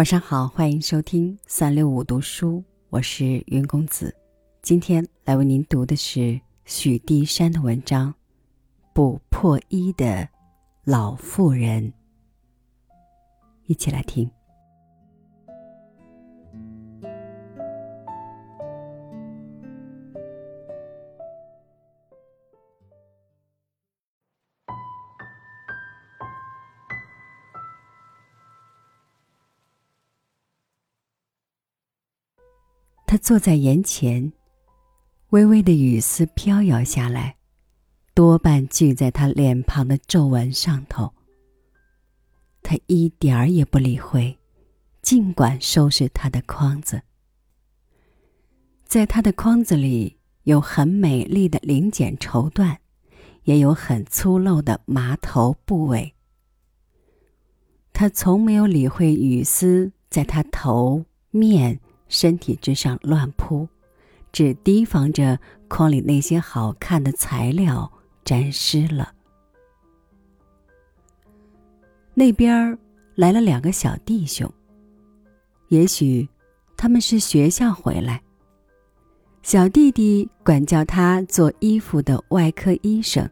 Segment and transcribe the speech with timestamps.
[0.00, 4.16] 晚上好，欢迎收听三六五读书，我是云公子。
[4.62, 8.10] 今天来为您读的是许地山的文章
[8.94, 10.26] 《不破衣的
[10.84, 11.92] 老妇人》，
[13.66, 14.30] 一起来听。
[33.10, 34.32] 他坐在檐前，
[35.30, 37.34] 微微的雨丝飘摇下来，
[38.14, 41.12] 多半聚在他脸庞的皱纹上头。
[42.62, 44.38] 他一点儿也不理会，
[45.02, 47.02] 尽管收拾他的筐子。
[48.84, 52.76] 在他的筐子里有很美丽的零件绸缎，
[53.42, 56.14] 也有很粗陋的麻头布尾。
[57.92, 61.80] 他从没有理会雨丝在他头面。
[62.10, 63.66] 身体之上乱扑，
[64.32, 67.90] 只提防着筐里那些好看的材料
[68.24, 69.14] 沾湿了。
[72.12, 72.78] 那边儿
[73.14, 74.52] 来了两个小弟兄，
[75.68, 76.28] 也许
[76.76, 78.20] 他们是学校回来。
[79.42, 83.30] 小弟弟管叫他做衣服的外科医生，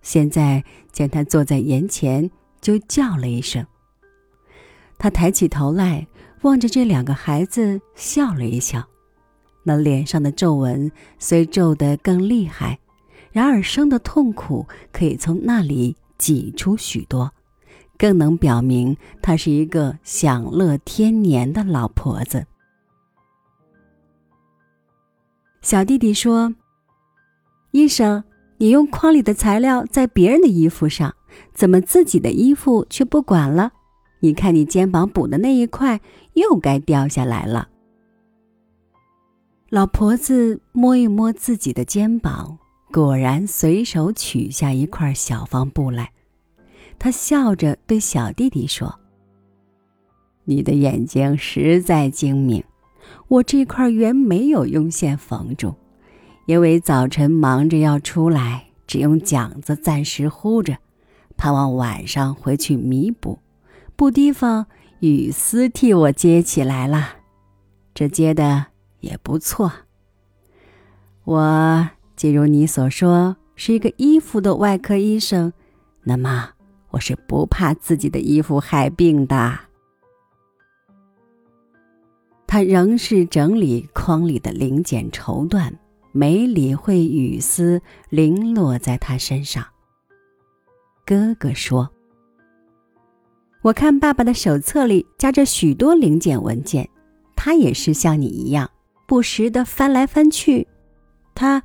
[0.00, 3.66] 现在见他坐在眼前，就叫了一声。
[4.96, 6.06] 他抬起头来。
[6.42, 8.82] 望着这两个孩子，笑了一笑，
[9.62, 12.78] 那脸上的皱纹虽皱得更厉害，
[13.30, 17.30] 然而生的痛苦可以从那里挤出许多，
[17.98, 22.46] 更能表明她是一个享乐天年的老婆子。
[25.60, 26.54] 小弟弟说
[27.72, 28.24] ：“医生，
[28.56, 31.14] 你用筐里的材料在别人的衣服上，
[31.52, 33.72] 怎么自己的衣服却不管了？”
[34.20, 36.00] 你看，你肩膀补的那一块
[36.34, 37.68] 又该掉下来了。
[39.70, 42.58] 老婆子摸一摸自己的肩膀，
[42.92, 46.10] 果然随手取下一块小方布来。
[46.98, 48.98] 她笑着对小弟弟说
[50.44, 52.62] ：“你的眼睛实在精明，
[53.28, 55.74] 我这块原没有用线缝住，
[56.46, 60.76] 因为早晨忙着要出来，只用桨子暂时糊着，
[61.38, 63.38] 盼望晚上回去弥补。”
[64.00, 64.64] 不提防
[65.00, 67.16] 雨丝替我接起来了，
[67.92, 68.68] 这接的
[69.00, 69.70] 也不错。
[71.24, 75.52] 我既如你所说是一个衣服的外科医生，
[76.02, 76.52] 那么
[76.92, 79.60] 我是不怕自己的衣服害病的。
[82.46, 85.74] 他仍是整理筐里的零件绸缎，
[86.12, 89.62] 没理会雨丝零落在他身上。
[91.04, 91.86] 哥哥说。
[93.62, 96.88] 我看爸爸的手册里夹着许多零件文件，
[97.36, 98.70] 他也是像你一样
[99.06, 100.66] 不时的翻来翻去。
[101.34, 101.62] 他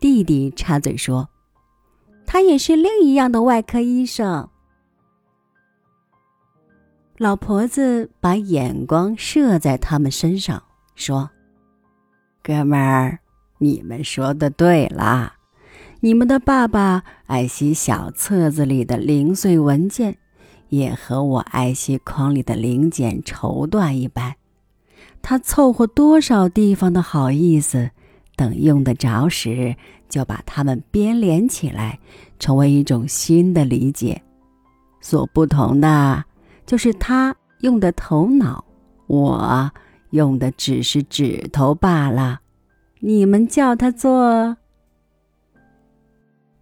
[0.00, 1.28] 弟弟插嘴说
[2.24, 4.48] ：“他也是另一样的外科医生。”
[7.18, 10.62] 老婆子把眼光射在他们身上，
[10.94, 11.28] 说
[12.42, 13.18] ：“哥们儿，
[13.58, 15.34] 你们说的对啦，
[16.00, 20.16] 你们的爸爸爱惜小册子里的零碎文件。”
[20.68, 24.34] 也和我爱惜筐里的零件绸缎一般，
[25.22, 27.90] 他凑合多少地方的好意思，
[28.36, 29.76] 等用得着时，
[30.08, 31.98] 就把它们编连起来，
[32.38, 34.22] 成为一种新的理解。
[35.00, 36.24] 所不同的，
[36.66, 38.64] 就是他用的头脑，
[39.06, 39.70] 我
[40.10, 42.40] 用的只是指头罢了。
[43.00, 44.56] 你们叫他做……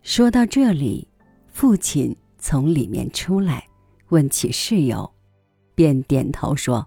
[0.03, 1.09] 说到这里，
[1.49, 3.66] 父亲从里面出来。
[4.09, 5.11] 问起事由，
[5.75, 6.87] 便点头说：“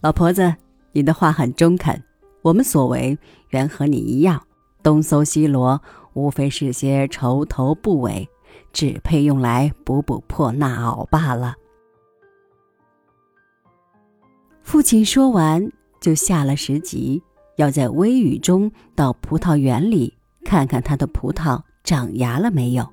[0.00, 0.54] 老婆子，
[0.92, 2.02] 你的话很中肯。
[2.42, 3.16] 我们所为
[3.50, 4.42] 原和你一样，
[4.82, 5.80] 东搜西罗，
[6.14, 8.28] 无非是些绸头布尾，
[8.72, 11.54] 只配用来补补破衲袄罢了。”
[14.62, 17.22] 父亲说完，就下了石级，
[17.56, 22.88] 要在微雨中到葡萄园里看看他的葡萄长芽了没有。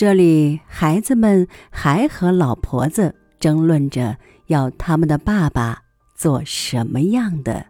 [0.00, 4.16] 这里，孩子们还和老婆子争论着
[4.46, 5.82] 要他们的爸爸
[6.16, 7.66] 做什么样的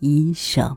[0.00, 0.74] 医生。